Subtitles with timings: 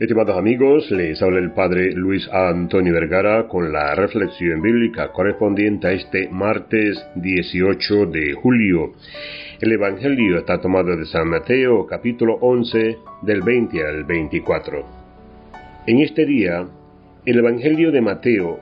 [0.00, 5.92] Estimados amigos, les habla el Padre Luis Antonio Vergara con la reflexión bíblica correspondiente a
[5.92, 8.94] este martes 18 de julio.
[9.60, 14.82] El Evangelio está tomado de San Mateo capítulo 11 del 20 al 24.
[15.86, 16.66] En este día,
[17.26, 18.60] el Evangelio de Mateo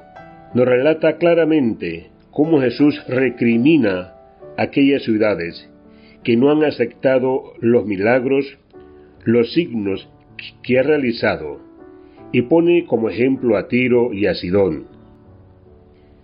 [0.52, 4.14] nos relata claramente cómo Jesús recrimina
[4.58, 5.70] aquellas ciudades
[6.24, 8.58] que no han aceptado los milagros,
[9.24, 10.08] los signos
[10.62, 11.60] que ha realizado
[12.32, 14.86] y pone como ejemplo a Tiro y a Sidón.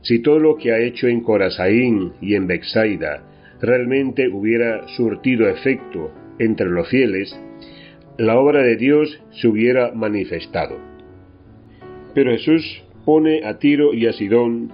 [0.02, 3.24] Si todo lo que ha hecho en Corazaín y en Bexaida
[3.60, 7.36] realmente hubiera surtido efecto entre los fieles,
[8.18, 10.78] la obra de Dios se hubiera manifestado.
[12.14, 14.70] Pero Jesús pone a Tiro y a Sidón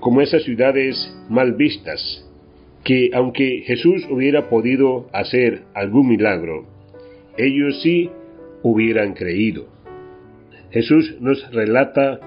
[0.00, 0.96] como esas ciudades
[1.28, 2.24] mal vistas,
[2.84, 6.66] que aunque Jesús hubiera podido hacer algún milagro,
[7.36, 8.10] ellos sí
[8.66, 9.68] hubieran creído.
[10.70, 12.18] Jesús nos relata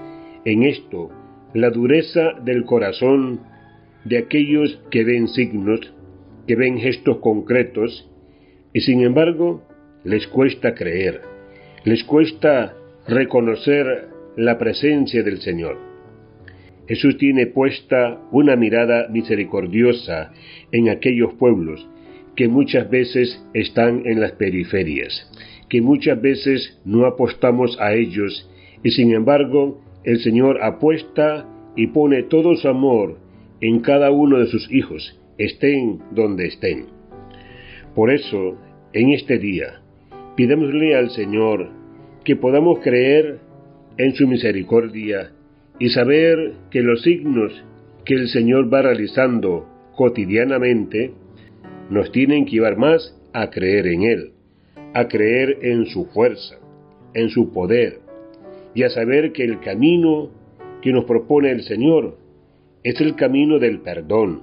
[0.46, 1.10] en esto
[1.52, 3.40] la dureza del corazón
[4.04, 5.92] de aquellos que ven signos,
[6.46, 8.08] que ven gestos concretos,
[8.72, 9.62] y sin embargo
[10.04, 11.20] les cuesta creer,
[11.84, 12.74] les cuesta
[13.06, 15.76] reconocer la presencia del Señor.
[16.88, 20.32] Jesús tiene puesta una mirada misericordiosa
[20.72, 21.86] en aquellos pueblos
[22.34, 25.30] que muchas veces están en las periferias,
[25.70, 28.50] que muchas veces no apostamos a ellos
[28.82, 31.46] y sin embargo el Señor apuesta
[31.76, 33.18] y pone todo su amor
[33.60, 36.86] en cada uno de sus hijos, estén donde estén.
[37.94, 38.58] Por eso,
[38.92, 39.80] en este día,
[40.36, 41.70] pidémosle al Señor
[42.24, 43.38] que podamos creer
[43.96, 45.30] en su misericordia
[45.78, 47.52] y saber que los signos
[48.04, 51.12] que el Señor va realizando cotidianamente
[51.90, 54.32] nos tienen que llevar más a creer en Él
[54.94, 56.56] a creer en su fuerza,
[57.14, 58.00] en su poder,
[58.74, 60.30] y a saber que el camino
[60.82, 62.16] que nos propone el Señor
[62.82, 64.42] es el camino del perdón,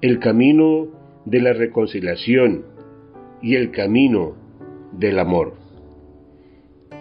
[0.00, 0.88] el camino
[1.24, 2.64] de la reconciliación
[3.40, 4.34] y el camino
[4.92, 5.54] del amor.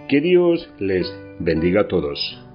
[0.07, 2.50] Que Dios les bendiga a todos.